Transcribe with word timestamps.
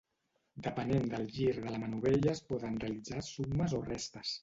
Depenent 0.67 1.05
del 1.11 1.27
gir 1.35 1.53
de 1.59 1.75
la 1.75 1.83
manovella 1.85 2.35
es 2.35 2.45
poden 2.51 2.83
realitzar 2.87 3.25
summes 3.33 3.81
o 3.83 3.87
restes. 3.95 4.39